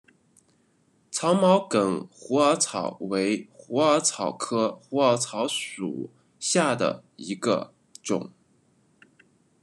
[1.11, 8.31] 长毛梗虎耳草为虎耳草科虎耳草属下的一个种。